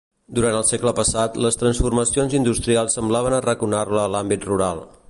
[0.37, 4.89] Durant el segle passat, les transformacions industrials semblaven arraconar-la a l’àmbit rural.